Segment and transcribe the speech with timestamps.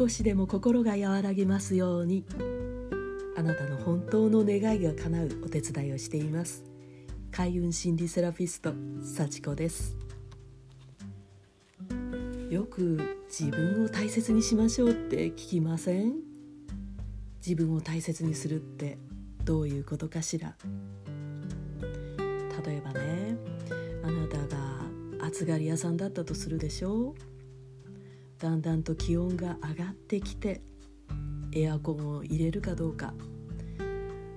[0.00, 2.24] 少しでも心が和らぎますように。
[3.36, 6.64] あなたの本当の願いが叶うお手伝いをしています。
[7.30, 9.98] 開運心理セラピスト幸子です。
[12.48, 16.14] よく自分を大切にしましょうって聞きません？
[17.46, 18.96] 自分を大切にするって
[19.44, 20.56] どういうことかしら？
[22.64, 23.36] 例えばね
[24.02, 27.14] あなたが暑がり屋さんだったとするでしょう？
[28.40, 30.62] だんだんと気温が上がってきて
[31.52, 33.12] エアコンを入れるかどうか、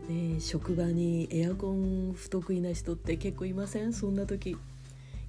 [0.10, 3.94] ね、職場にエアコン不得意な人って結構いません？
[3.94, 4.58] そんな時。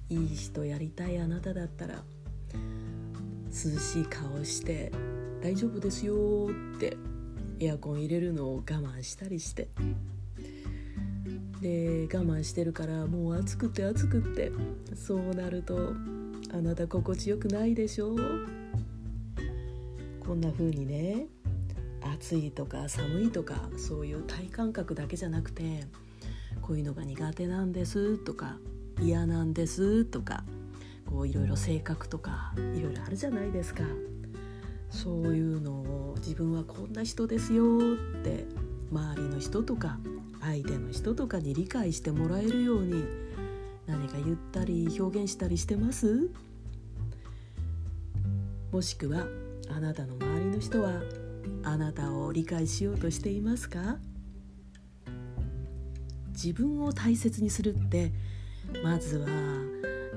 [0.09, 2.03] いい人やりたいあなただったら。
[3.47, 4.91] 涼しい顔して
[5.41, 6.97] 「大丈夫ですよ」って。
[7.61, 9.69] エアコン入れるのを我慢したりして。
[11.61, 14.51] で我慢してるからもう暑くて暑くって。
[14.93, 15.93] そうなると
[16.51, 18.13] あなた心地よくないでしょ？
[18.13, 18.19] う
[20.25, 21.27] こんな風にね
[22.01, 25.85] 暑いとか寒いとかそういう体感覚だけじゃなくて
[26.61, 28.57] こういうのが苦手なんですとか
[28.99, 30.43] 嫌なんですとか
[31.05, 33.83] こういろいろ性格とかいろいろあるじゃないですか。
[34.89, 37.79] そういうのを自分はこんな人ですよ
[38.19, 38.45] って
[38.91, 39.99] 周りの人とか
[40.39, 43.03] 相手の人とかに理解してもらえるように
[43.87, 46.29] 何か言ったり表現したりしてます？
[48.71, 49.27] もしくは
[49.69, 51.01] あなたの周りの人は
[51.63, 53.97] あなたを理解しようとしていますか？
[56.33, 58.11] 自分を大切にするって
[58.83, 59.27] まずは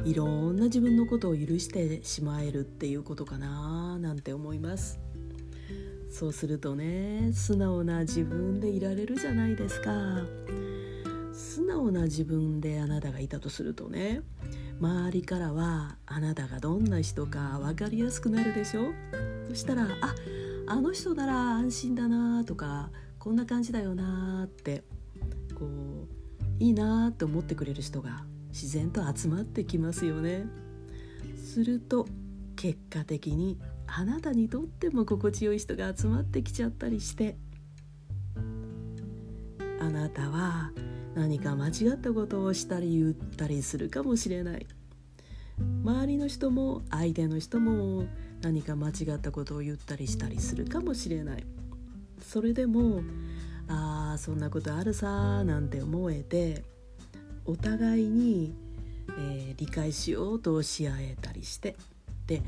[0.05, 4.99] いろんな自分のことを許してしまえるっていうことかななんて思います。
[6.11, 9.93] そうするとね素直な自分でいられるじゃないですか。
[11.33, 14.23] 素直な自分であなたがいたとするとね
[14.81, 18.93] 周りからはあなたがどんな人か分かりやすくなるでしょ。
[19.49, 20.15] そしたらあ
[20.67, 24.85] あの人なら安心だなとかこんな感じだよなって
[25.59, 30.47] こういいなって思ってくれる人が自然と集まってきますよね。
[31.37, 32.07] すると
[32.57, 37.37] 結果的にあなたにとっても心地よい人が集まってきちゃったりして
[39.81, 40.73] あなたは
[41.15, 44.67] 何か間違ったことをしたり言ったりするかもしれない
[45.61, 48.07] 周りの人も相手の人も
[48.43, 51.47] 何か間違ったことを言ったりしたりするかもしれない。
[52.21, 53.03] それでも
[53.69, 56.65] ああそんなことあるさなんて思えて
[57.45, 58.55] お互いに、
[59.19, 61.77] えー、理解しようとし合えたりして
[62.27, 62.43] で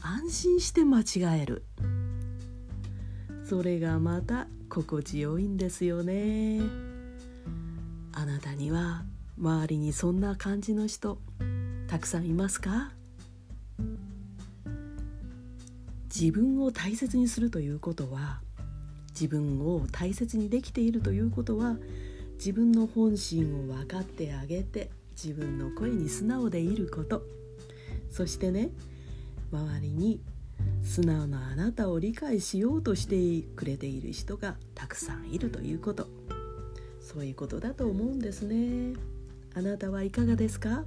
[0.00, 1.64] 安心して間違える。
[3.44, 6.60] それがまた心地よいんですよね。
[8.12, 9.04] あなたには
[9.38, 11.18] 周りにそんな感じの人
[11.88, 12.92] たくさんいますか？
[16.14, 18.40] 自分を大切にするということは
[19.10, 21.76] 自分を大切にできているということは
[22.34, 27.22] 自分の本心を分かってあげて自分の声に素直でいること。
[28.10, 28.68] そしてね
[29.50, 30.20] 周りに
[30.82, 36.06] 素直なあなたを理解しようとしてくれている人がたくさんいるということ。
[37.00, 38.94] そういうことだと思うんですね。
[39.54, 40.84] あなたはいかがですか？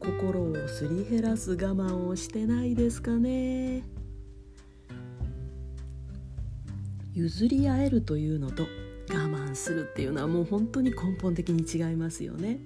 [0.00, 3.82] 心をすり減らす我慢をしてないですかね。
[7.14, 8.62] 譲り合えるというのと
[9.10, 12.60] 我慢するっていうのはもう本当に根本的に違いますよね。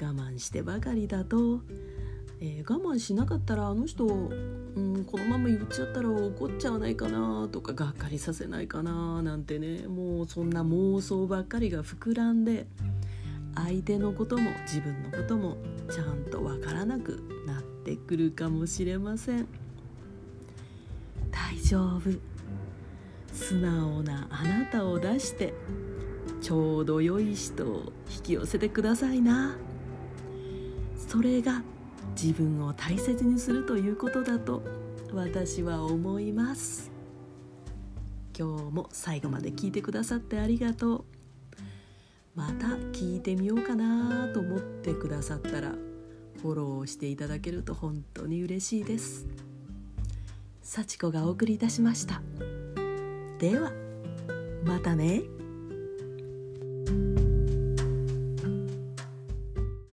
[0.00, 1.60] 我慢してばかりだと、
[2.40, 12.68] えー、我慢しなかったらあの人、うん、このまま言っちゃったら怒っちゃわないかなとかがっかりさせないかななんてねもうそんな妄想ばっかりが膨らんで
[13.64, 15.56] 相手のことも自分のことも
[15.90, 19.46] ちゃんとわからなくなってくるかもしれません。
[21.30, 22.10] 大丈夫。
[23.32, 25.54] 素直なあなたを出して
[26.40, 29.56] ちょうど良い人を引き寄せてくださいな。
[31.08, 31.62] それが
[32.20, 34.62] 自分を大切にするということだと
[35.12, 36.90] 私は思います。
[38.38, 41.17] 今日も最後まで聞いてくださってありがとう。
[42.38, 45.72] また聞いてみようかなと思ってくださったら
[46.40, 49.26] フォローしていただけると本当に嬉しいです。
[50.62, 52.22] 幸子がお送りいたしました。
[53.40, 53.72] では
[54.64, 55.22] またね。